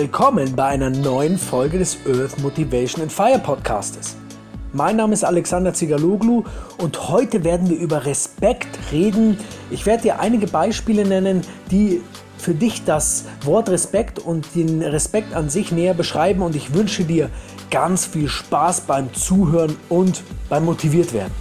[0.00, 4.16] Willkommen bei einer neuen Folge des Earth Motivation and Fire Podcastes.
[4.72, 6.42] Mein Name ist Alexander Zigaloglu
[6.78, 9.36] und heute werden wir über Respekt reden.
[9.70, 12.00] Ich werde dir einige Beispiele nennen, die
[12.38, 17.04] für dich das Wort Respekt und den Respekt an sich näher beschreiben und ich wünsche
[17.04, 17.28] dir
[17.70, 21.34] ganz viel Spaß beim Zuhören und beim motiviert werden.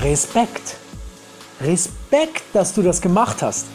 [0.00, 0.76] Respekt.
[1.60, 3.66] Respekt, dass du das gemacht hast.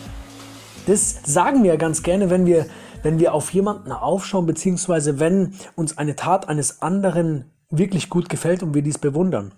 [0.87, 2.65] Das sagen wir ganz gerne, wenn wir,
[3.03, 8.63] wenn wir auf jemanden aufschauen, beziehungsweise wenn uns eine Tat eines anderen wirklich gut gefällt
[8.63, 9.53] und wir dies bewundern.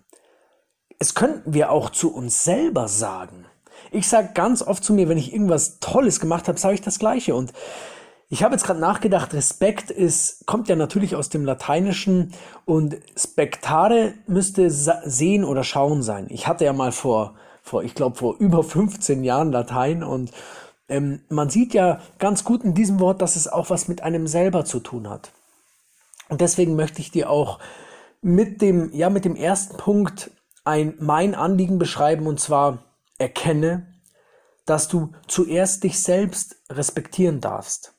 [0.99, 3.45] Es könnten wir auch zu uns selber sagen.
[3.91, 6.99] Ich sage ganz oft zu mir, wenn ich irgendwas Tolles gemacht habe, sage ich das
[6.99, 7.33] Gleiche.
[7.33, 7.53] Und
[8.29, 12.33] ich habe jetzt gerade nachgedacht, Respekt ist, kommt ja natürlich aus dem Lateinischen
[12.65, 16.27] und Spektare müsste sehen oder schauen sein.
[16.29, 17.35] Ich hatte ja mal vor,
[17.71, 20.31] vor ich glaube, vor über 15 Jahren Latein und
[20.89, 24.27] ähm, man sieht ja ganz gut in diesem Wort, dass es auch was mit einem
[24.27, 25.31] selber zu tun hat.
[26.27, 27.59] Und deswegen möchte ich dir auch
[28.21, 30.31] mit dem, ja, mit dem ersten Punkt
[30.65, 32.83] ein, mein Anliegen beschreiben und zwar
[33.17, 33.87] erkenne,
[34.65, 37.93] dass du zuerst dich selbst respektieren darfst.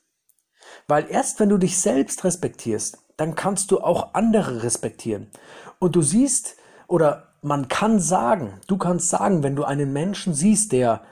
[0.87, 5.31] Weil erst wenn du dich selbst respektierst, dann kannst du auch andere respektieren.
[5.79, 6.57] Und du siehst,
[6.87, 11.03] oder man kann sagen, du kannst sagen, wenn du einen Menschen siehst, der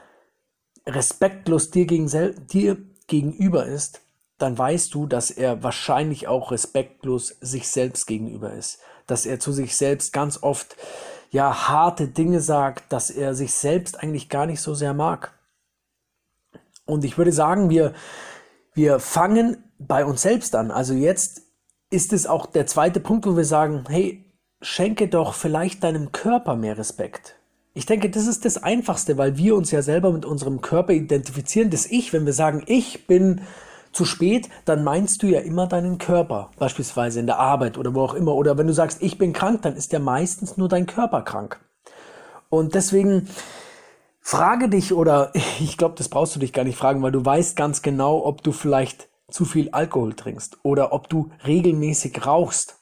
[0.86, 2.08] respektlos dir, gegen,
[2.48, 4.02] dir gegenüber ist,
[4.38, 8.80] dann weißt du, dass er wahrscheinlich auch respektlos sich selbst gegenüber ist.
[9.06, 10.76] Dass er zu sich selbst ganz oft
[11.30, 15.38] ja harte Dinge sagt, dass er sich selbst eigentlich gar nicht so sehr mag.
[16.86, 17.94] Und ich würde sagen, wir
[18.74, 20.72] wir fangen bei uns selbst an.
[20.72, 21.42] Also jetzt
[21.90, 24.31] ist es auch der zweite Punkt, wo wir sagen, hey,
[24.62, 27.36] schenke doch vielleicht deinem Körper mehr Respekt.
[27.74, 31.70] Ich denke, das ist das Einfachste, weil wir uns ja selber mit unserem Körper identifizieren.
[31.70, 33.42] Das Ich, wenn wir sagen, ich bin
[33.94, 38.02] zu spät, dann meinst du ja immer deinen Körper, beispielsweise in der Arbeit oder wo
[38.02, 38.36] auch immer.
[38.36, 41.60] Oder wenn du sagst, ich bin krank, dann ist ja meistens nur dein Körper krank.
[42.50, 43.28] Und deswegen
[44.22, 47.56] Frage dich oder ich glaube, das brauchst du dich gar nicht fragen, weil du weißt
[47.56, 52.81] ganz genau, ob du vielleicht zu viel Alkohol trinkst oder ob du regelmäßig rauchst.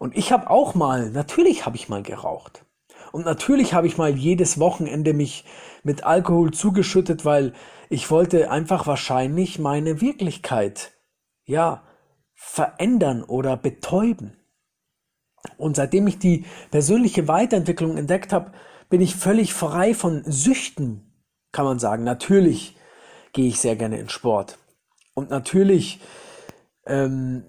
[0.00, 2.64] Und ich habe auch mal, natürlich habe ich mal geraucht.
[3.12, 5.44] Und natürlich habe ich mal jedes Wochenende mich
[5.82, 7.52] mit Alkohol zugeschüttet, weil
[7.90, 10.92] ich wollte einfach wahrscheinlich meine Wirklichkeit,
[11.44, 11.82] ja,
[12.34, 14.38] verändern oder betäuben.
[15.58, 18.52] Und seitdem ich die persönliche Weiterentwicklung entdeckt habe,
[18.88, 21.12] bin ich völlig frei von Süchten,
[21.52, 22.04] kann man sagen.
[22.04, 22.74] Natürlich
[23.34, 24.56] gehe ich sehr gerne in Sport.
[25.12, 26.00] Und natürlich
[26.86, 27.44] ähm,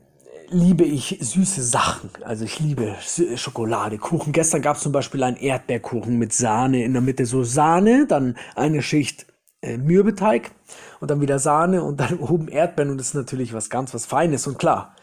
[0.52, 2.10] liebe ich süße Sachen.
[2.24, 2.96] Also ich liebe
[3.36, 4.34] Schokolade, Kuchen.
[4.34, 7.26] Gestern gab es zum Beispiel einen Erdbeerkuchen mit Sahne in der Mitte.
[7.26, 9.26] So Sahne, dann eine Schicht
[9.62, 10.52] äh, Mürbeteig
[11.00, 12.92] und dann wieder Sahne und dann oben Erdbeeren.
[12.92, 14.46] Und das ist natürlich was ganz was Feines.
[14.48, 14.96] Und klar,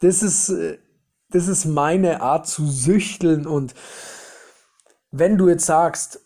[0.00, 0.78] das ist, äh,
[1.30, 3.74] das ist meine Art zu süchteln und
[5.10, 6.20] wenn du jetzt sagst,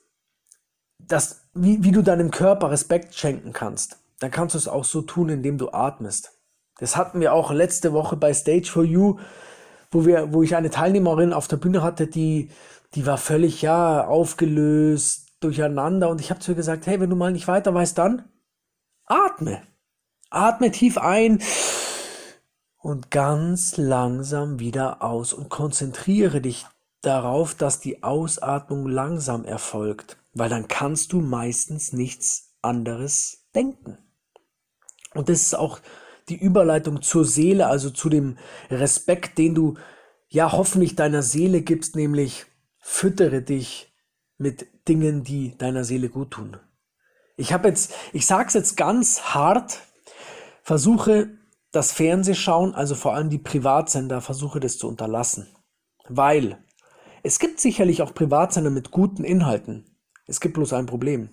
[0.99, 5.03] dass, wie, wie du deinem Körper Respekt schenken kannst, dann kannst du es auch so
[5.03, 6.33] tun, indem du atmest.
[6.83, 9.21] Das hatten wir auch letzte Woche bei Stage for You,
[9.93, 12.51] wo wir, wo ich eine Teilnehmerin auf der Bühne hatte, die,
[12.97, 16.09] die war völlig, ja, aufgelöst, durcheinander.
[16.09, 18.25] Und ich habe zu ihr gesagt, hey, wenn du mal nicht weiter weißt, dann
[19.07, 19.63] atme.
[20.29, 21.41] Atme tief ein
[22.79, 26.67] und ganz langsam wieder aus und konzentriere dich
[27.01, 33.99] darauf, dass die Ausatmung langsam erfolgt, weil dann kannst du meistens nichts anderes denken.
[35.15, 35.79] Und das ist auch
[36.29, 38.37] die Überleitung zur Seele, also zu dem
[38.71, 39.75] Respekt, den du
[40.29, 42.47] ja hoffentlich deiner Seele gibst, nämlich
[42.79, 43.93] füttere dich
[44.39, 46.57] mit Dingen, die deiner Seele gut tun.
[47.37, 49.81] Ich habe jetzt, ich sag's jetzt ganz hart,
[50.63, 51.39] versuche
[51.71, 55.49] das Fernsehschauen, also vor allem die Privatsender, versuche das zu unterlassen.
[56.09, 56.59] Weil
[57.23, 59.97] es gibt sicherlich auch Privatsender mit guten Inhalten.
[60.27, 61.31] Es gibt bloß ein Problem.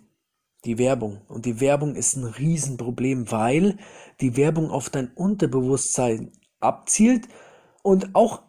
[0.65, 1.21] Die Werbung.
[1.27, 3.77] Und die Werbung ist ein Riesenproblem, weil
[4.19, 7.27] die Werbung auf dein Unterbewusstsein abzielt
[7.81, 8.41] und auch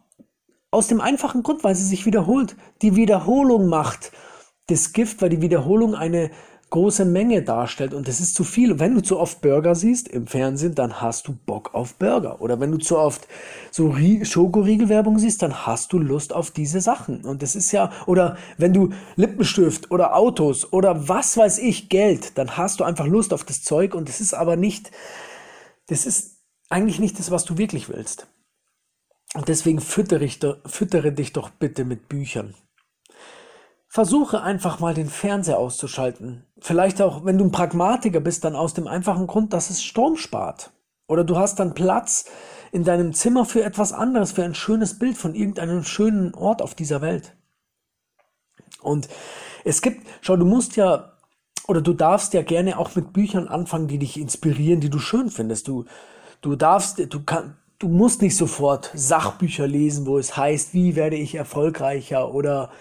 [0.71, 2.55] aus dem einfachen Grund, weil sie sich wiederholt.
[2.81, 4.11] Die Wiederholung macht
[4.67, 6.31] das Gift, weil die Wiederholung eine
[6.71, 8.79] große Menge darstellt und das ist zu viel.
[8.79, 12.41] Wenn du zu oft Burger siehst im Fernsehen, dann hast du Bock auf Burger.
[12.41, 13.27] Oder wenn du zu oft
[13.71, 17.23] so Schokoriegelwerbung siehst, dann hast du Lust auf diese Sachen.
[17.25, 22.37] Und das ist ja, oder wenn du Lippenstift oder Autos oder was weiß ich, Geld,
[22.37, 24.91] dann hast du einfach Lust auf das Zeug und das ist aber nicht,
[25.87, 26.37] das ist
[26.69, 28.27] eigentlich nicht das, was du wirklich willst.
[29.33, 32.55] Und deswegen füttere, ich, füttere dich doch bitte mit Büchern.
[33.91, 36.45] Versuche einfach mal den Fernseher auszuschalten.
[36.61, 40.15] Vielleicht auch, wenn du ein Pragmatiker bist, dann aus dem einfachen Grund, dass es Strom
[40.15, 40.71] spart.
[41.09, 42.23] Oder du hast dann Platz
[42.71, 46.73] in deinem Zimmer für etwas anderes, für ein schönes Bild von irgendeinem schönen Ort auf
[46.73, 47.35] dieser Welt.
[48.81, 49.09] Und
[49.65, 51.11] es gibt, schau, du musst ja,
[51.67, 55.29] oder du darfst ja gerne auch mit Büchern anfangen, die dich inspirieren, die du schön
[55.29, 55.67] findest.
[55.67, 55.83] Du,
[56.39, 61.17] du darfst, du kannst, du musst nicht sofort Sachbücher lesen, wo es heißt, wie werde
[61.17, 62.71] ich erfolgreicher oder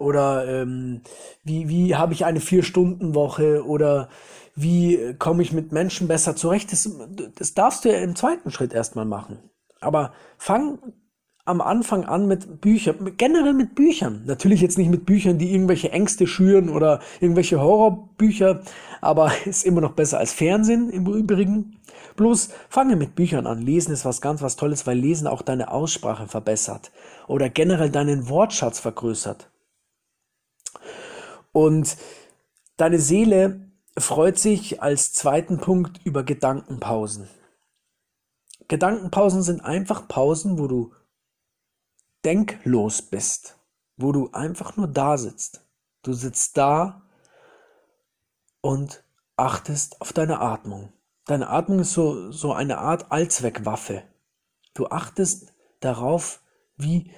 [0.00, 1.02] oder ähm,
[1.44, 4.08] wie, wie habe ich eine Vier-Stunden-Woche oder
[4.56, 6.72] wie komme ich mit Menschen besser zurecht.
[6.72, 6.90] Das,
[7.36, 9.38] das darfst du ja im zweiten Schritt erstmal machen.
[9.80, 10.78] Aber fang
[11.44, 14.22] am Anfang an mit Büchern, generell mit Büchern.
[14.26, 18.60] Natürlich jetzt nicht mit Büchern, die irgendwelche Ängste schüren oder irgendwelche Horrorbücher,
[19.00, 21.80] aber ist immer noch besser als Fernsehen im Übrigen.
[22.16, 23.62] Bloß fange mit Büchern an.
[23.62, 26.92] Lesen ist was ganz was Tolles, weil Lesen auch deine Aussprache verbessert
[27.26, 29.50] oder generell deinen Wortschatz vergrößert.
[31.52, 31.96] Und
[32.76, 37.28] deine Seele freut sich als zweiten Punkt über Gedankenpausen.
[38.68, 40.94] Gedankenpausen sind einfach Pausen, wo du
[42.24, 43.58] denklos bist,
[43.96, 45.62] wo du einfach nur da sitzt.
[46.02, 47.02] Du sitzt da
[48.60, 49.02] und
[49.36, 50.92] achtest auf deine Atmung.
[51.26, 54.02] Deine Atmung ist so, so eine Art Allzweckwaffe.
[54.74, 56.40] Du achtest darauf,
[56.76, 57.12] wie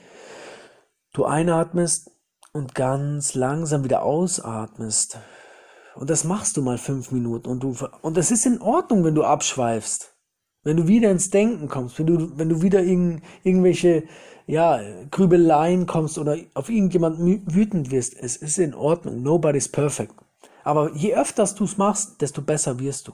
[1.12, 2.10] du einatmest
[2.52, 5.18] und ganz langsam wieder ausatmest.
[5.94, 9.14] Und das machst du mal fünf Minuten und du, und das ist in Ordnung, wenn
[9.14, 10.14] du abschweifst.
[10.64, 14.04] Wenn du wieder ins Denken kommst, wenn du, wenn du wieder in, irgendwelche,
[14.46, 19.22] ja, Grübeleien kommst oder auf irgendjemanden wütend wirst, es ist in Ordnung.
[19.22, 20.14] Nobody's perfect.
[20.62, 23.12] Aber je öfter du es machst, desto besser wirst du.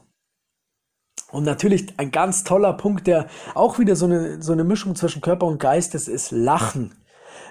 [1.30, 5.22] Und natürlich ein ganz toller Punkt, der auch wieder so eine, so eine Mischung zwischen
[5.22, 6.94] Körper und Geist ist, ist Lachen.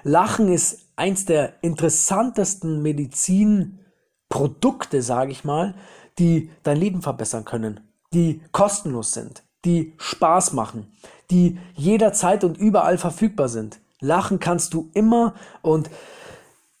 [0.02, 5.74] Lachen ist eins der interessantesten Medizinprodukte, sage ich mal,
[6.18, 7.80] die dein Leben verbessern können,
[8.12, 10.92] die kostenlos sind, die Spaß machen,
[11.30, 13.80] die jederzeit und überall verfügbar sind.
[14.00, 15.90] Lachen kannst du immer und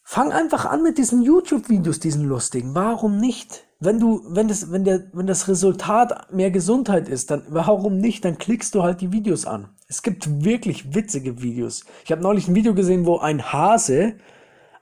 [0.02, 2.74] fang einfach an mit diesen YouTube-Videos, diesen lustigen.
[2.74, 3.67] Warum nicht?
[3.80, 8.24] Wenn du, wenn das, wenn der, wenn das Resultat mehr Gesundheit ist, dann warum nicht?
[8.24, 9.68] Dann klickst du halt die Videos an.
[9.86, 11.84] Es gibt wirklich witzige Videos.
[12.04, 14.14] Ich habe neulich ein Video gesehen, wo ein Hase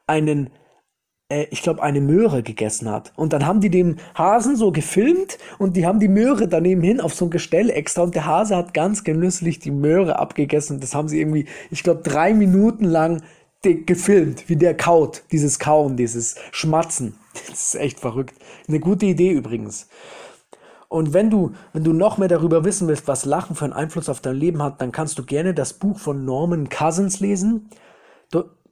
[0.07, 0.49] einen,
[1.31, 3.13] äh, ich glaube, eine Möhre gegessen hat.
[3.17, 7.03] Und dann haben die den Hasen so gefilmt und die haben die Möhre daneben hin
[7.03, 10.81] auf so ein Gestell extra und der Hase hat ganz genüsslich die Möhre abgegessen.
[10.81, 13.23] Das haben sie irgendwie, ich glaube, drei Minuten lang
[13.75, 17.15] gefilmt, wie der kaut, dieses Kauen, dieses Schmatzen.
[17.51, 18.35] Das ist echt verrückt.
[18.67, 19.89] Eine gute Idee übrigens.
[20.89, 24.09] Und wenn du, wenn du noch mehr darüber wissen willst, was Lachen für einen Einfluss
[24.09, 27.69] auf dein Leben hat, dann kannst du gerne das Buch von Norman Cousins lesen.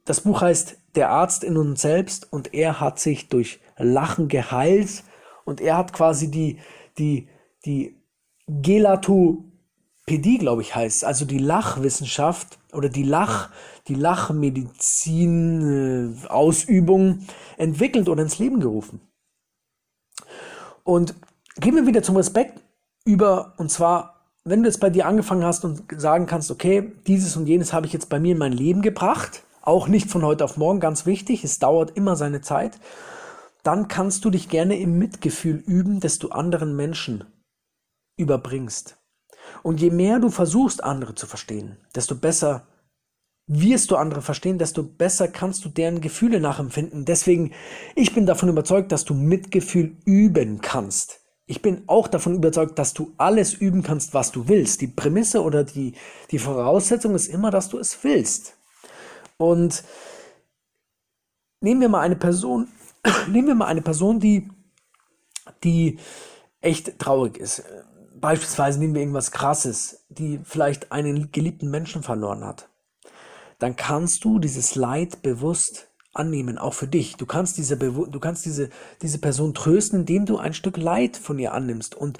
[0.04, 5.02] Das Buch heißt Der Arzt in uns selbst und er hat sich durch Lachen geheilt
[5.44, 6.58] und er hat quasi die,
[6.98, 7.28] die,
[7.64, 7.96] die
[10.06, 13.50] Gelatopädie, glaube ich, heißt, also die Lachwissenschaft oder die Lach,
[13.88, 15.62] die Lachmedizin
[16.24, 19.00] äh, Ausübung entwickelt oder ins Leben gerufen.
[20.82, 21.14] Und
[21.56, 22.60] gehen wir wieder zum Respekt
[23.06, 27.36] über, und zwar, wenn du jetzt bei dir angefangen hast und sagen kannst, okay, dieses
[27.36, 30.44] und jenes habe ich jetzt bei mir in mein Leben gebracht, auch nicht von heute
[30.44, 32.78] auf morgen, ganz wichtig, es dauert immer seine Zeit,
[33.62, 37.24] dann kannst du dich gerne im Mitgefühl üben, dass du anderen Menschen
[38.18, 38.98] überbringst.
[39.62, 42.66] Und je mehr du versuchst, andere zu verstehen, desto besser
[43.46, 47.04] wirst du andere verstehen, desto besser kannst du deren Gefühle nachempfinden.
[47.04, 47.52] Deswegen,
[47.94, 52.94] ich bin davon überzeugt, dass du Mitgefühl üben kannst ich bin auch davon überzeugt, dass
[52.94, 54.80] du alles üben kannst, was du willst.
[54.80, 55.94] Die Prämisse oder die,
[56.30, 58.56] die Voraussetzung ist immer, dass du es willst.
[59.36, 59.84] Und
[61.60, 62.68] nehmen wir mal eine Person,
[63.28, 64.48] nehmen wir mal eine Person, die,
[65.62, 65.98] die
[66.60, 67.62] echt traurig ist.
[68.24, 72.70] Beispielsweise nehmen wir irgendwas Krasses, die vielleicht einen geliebten Menschen verloren hat.
[73.58, 77.16] Dann kannst du dieses Leid bewusst annehmen, auch für dich.
[77.16, 78.70] Du kannst diese, du kannst diese,
[79.02, 81.94] diese Person trösten, indem du ein Stück Leid von ihr annimmst.
[81.94, 82.16] Und,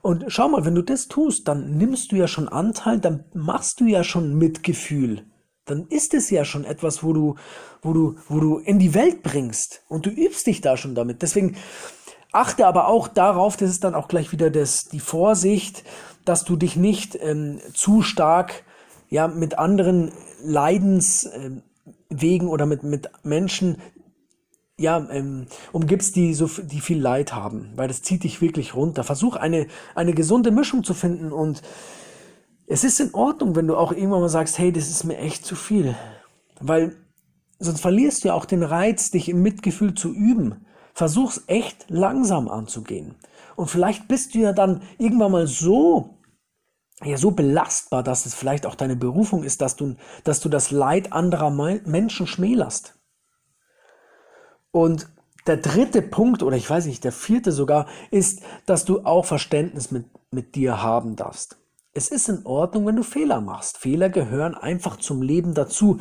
[0.00, 3.80] und schau mal, wenn du das tust, dann nimmst du ja schon Anteil, dann machst
[3.80, 5.24] du ja schon Mitgefühl.
[5.64, 7.34] Dann ist es ja schon etwas, wo du,
[7.82, 9.82] wo du, wo du in die Welt bringst.
[9.88, 11.22] Und du übst dich da schon damit.
[11.22, 11.56] Deswegen
[12.32, 15.84] achte aber auch darauf, das ist dann auch gleich wieder das, die Vorsicht,
[16.24, 18.64] dass du dich nicht ähm, zu stark
[19.08, 21.62] ja, mit anderen Leidens, ähm,
[22.48, 23.76] oder mit, mit Menschen
[24.78, 29.02] ja, ähm, umgibst, die so die viel Leid haben, weil das zieht dich wirklich runter.
[29.02, 31.62] Versuch eine, eine gesunde Mischung zu finden und
[32.66, 35.44] es ist in Ordnung, wenn du auch irgendwann mal sagst, hey, das ist mir echt
[35.44, 35.96] zu viel.
[36.60, 36.94] Weil
[37.58, 40.66] sonst verlierst du ja auch den Reiz, dich im Mitgefühl zu üben.
[40.98, 43.14] Versuch's echt langsam anzugehen.
[43.54, 46.18] Und vielleicht bist du ja dann irgendwann mal so,
[47.04, 50.72] ja, so belastbar, dass es vielleicht auch deine Berufung ist, dass du, dass du das
[50.72, 52.98] Leid anderer Menschen schmälerst.
[54.72, 55.08] Und
[55.46, 59.92] der dritte Punkt, oder ich weiß nicht, der vierte sogar, ist, dass du auch Verständnis
[59.92, 61.58] mit, mit dir haben darfst.
[61.92, 63.78] Es ist in Ordnung, wenn du Fehler machst.
[63.78, 66.00] Fehler gehören einfach zum Leben dazu.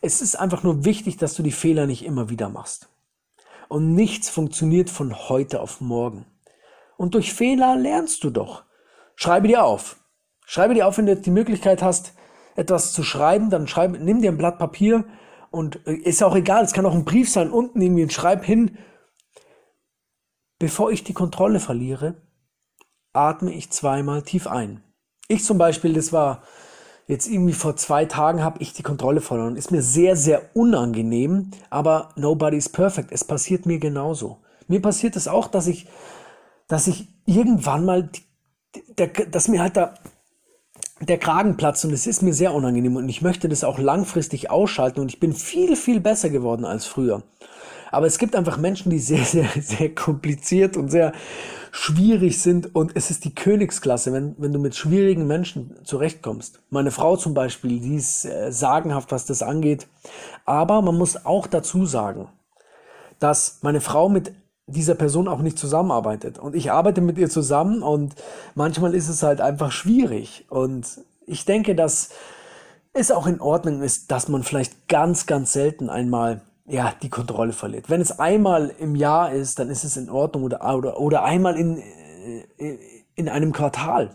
[0.00, 2.88] Es ist einfach nur wichtig, dass du die Fehler nicht immer wieder machst.
[3.68, 6.26] Und nichts funktioniert von heute auf morgen.
[6.96, 8.64] Und durch Fehler lernst du doch.
[9.14, 9.96] Schreibe dir auf.
[10.46, 12.14] Schreibe dir auf, wenn du die Möglichkeit hast,
[12.56, 15.04] etwas zu schreiben, dann schreib, nimm dir ein Blatt Papier
[15.50, 18.44] und äh, ist auch egal, es kann auch ein Brief sein, unten irgendwie und schreib
[18.44, 18.78] hin,
[20.58, 22.22] bevor ich die Kontrolle verliere,
[23.12, 24.82] atme ich zweimal tief ein.
[25.28, 26.42] Ich zum Beispiel, das war
[27.08, 29.56] jetzt irgendwie vor zwei Tagen, habe ich die Kontrolle verloren.
[29.56, 33.10] Ist mir sehr, sehr unangenehm, aber nobody's perfect.
[33.10, 34.38] Es passiert mir genauso.
[34.68, 35.88] Mir passiert es das auch, dass ich,
[36.68, 38.10] dass ich irgendwann mal,
[38.98, 39.94] der, dass mir halt da
[41.00, 44.50] der Kragen platzt und es ist mir sehr unangenehm und ich möchte das auch langfristig
[44.50, 47.22] ausschalten und ich bin viel, viel besser geworden als früher.
[47.90, 51.12] Aber es gibt einfach Menschen, die sehr, sehr, sehr kompliziert und sehr
[51.70, 56.60] schwierig sind und es ist die Königsklasse, wenn, wenn du mit schwierigen Menschen zurechtkommst.
[56.70, 59.86] Meine Frau zum Beispiel, die ist äh, sagenhaft, was das angeht.
[60.44, 62.28] Aber man muss auch dazu sagen,
[63.18, 64.32] dass meine Frau mit
[64.66, 66.38] dieser Person auch nicht zusammenarbeitet.
[66.38, 68.14] Und ich arbeite mit ihr zusammen und
[68.54, 70.46] manchmal ist es halt einfach schwierig.
[70.50, 72.10] Und ich denke, dass
[72.92, 77.52] es auch in Ordnung ist, dass man vielleicht ganz, ganz selten einmal ja, die Kontrolle
[77.52, 77.88] verliert.
[77.88, 81.56] Wenn es einmal im Jahr ist, dann ist es in Ordnung oder, oder, oder einmal
[81.56, 82.78] in, äh,
[83.14, 84.14] in einem Quartal.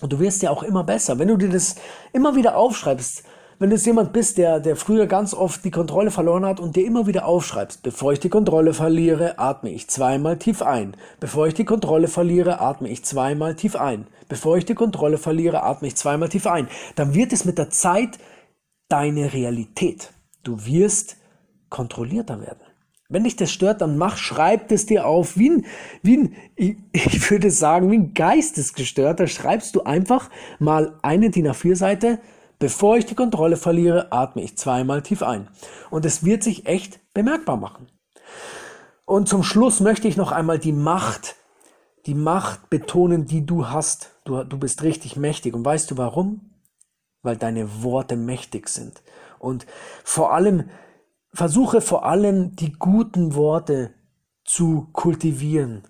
[0.00, 1.18] Und du wirst ja auch immer besser.
[1.18, 1.76] Wenn du dir das
[2.12, 3.24] immer wieder aufschreibst,
[3.58, 6.74] wenn du jetzt jemand bist, der, der früher ganz oft die Kontrolle verloren hat und
[6.74, 10.96] dir immer wieder aufschreibst, bevor ich die Kontrolle verliere, atme ich zweimal tief ein.
[11.20, 14.08] Bevor ich die Kontrolle verliere, atme ich zweimal tief ein.
[14.28, 16.68] Bevor ich die Kontrolle verliere, atme ich zweimal tief ein.
[16.96, 18.18] Dann wird es mit der Zeit
[18.88, 20.12] deine Realität.
[20.42, 21.16] Du wirst
[21.70, 22.60] kontrollierter werden.
[23.08, 25.66] Wenn dich das stört, dann mach, schreib es dir auf, wie ein,
[26.02, 32.18] wie ein, ich würde sagen, wie ein Geistesgestörter, schreibst du einfach mal eine DIN A4-Seite,
[32.58, 35.48] bevor ich die Kontrolle verliere, atme ich zweimal tief ein.
[35.90, 37.88] Und es wird sich echt bemerkbar machen.
[39.04, 41.36] Und zum Schluss möchte ich noch einmal die Macht,
[42.06, 44.10] die Macht betonen, die du hast.
[44.24, 45.54] Du, du bist richtig mächtig.
[45.54, 46.50] Und weißt du warum?
[47.22, 49.02] Weil deine Worte mächtig sind.
[49.38, 49.66] Und
[50.02, 50.70] vor allem,
[51.34, 53.92] versuche vor allem die guten Worte
[54.44, 55.82] zu kultivieren.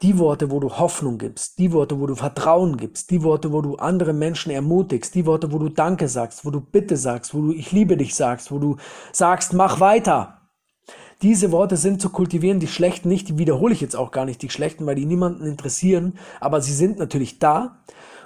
[0.00, 3.60] Die Worte, wo du Hoffnung gibst, die Worte, wo du Vertrauen gibst, die Worte, wo
[3.60, 7.40] du andere Menschen ermutigst, die Worte, wo du Danke sagst, wo du Bitte sagst, wo
[7.40, 8.76] du Ich liebe dich sagst, wo du
[9.12, 10.40] sagst, mach weiter.
[11.22, 14.42] Diese Worte sind zu kultivieren, die schlechten nicht, die wiederhole ich jetzt auch gar nicht,
[14.42, 17.84] die schlechten, weil die niemanden interessieren, aber sie sind natürlich da.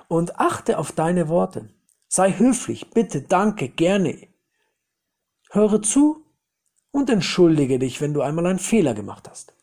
[0.08, 1.68] Und achte auf deine Worte.
[2.08, 4.16] Sei höflich, bitte, danke, gerne.
[5.50, 6.25] Höre zu
[6.96, 9.56] und entschuldige dich, wenn du einmal einen Fehler gemacht hast.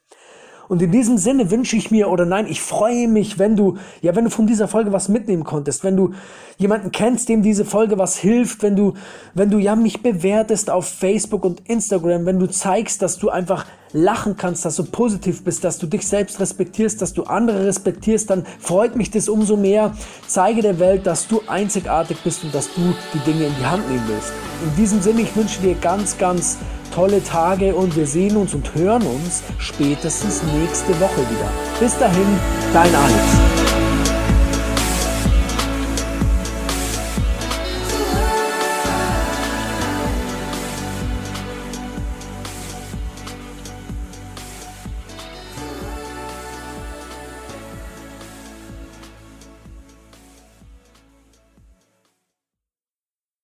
[0.69, 4.15] Und in diesem Sinne wünsche ich mir oder nein, ich freue mich, wenn du, ja,
[4.15, 6.13] wenn du von dieser Folge was mitnehmen konntest, wenn du
[6.57, 8.93] jemanden kennst, dem diese Folge was hilft, wenn du,
[9.33, 13.65] wenn du ja mich bewertest auf Facebook und Instagram, wenn du zeigst, dass du einfach
[13.91, 18.29] lachen kannst, dass du positiv bist, dass du dich selbst respektierst, dass du andere respektierst,
[18.29, 19.93] dann freut mich das umso mehr.
[20.27, 22.81] Zeige der Welt, dass du einzigartig bist und dass du
[23.13, 24.33] die Dinge in die Hand nehmen willst.
[24.63, 26.57] In diesem Sinne, ich wünsche dir ganz, ganz
[26.93, 31.49] tolle Tage und wir sehen uns und hören uns spätestens nächste Woche wieder.
[31.79, 32.27] Bis dahin,
[32.71, 33.62] dein Alex.